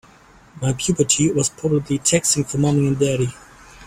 My 0.59 0.73
puberty 0.73 1.31
was 1.31 1.49
probably 1.51 1.99
taxing 1.99 2.43
for 2.43 2.57
mommy 2.57 2.87
and 2.87 2.97
daddy. 2.97 3.31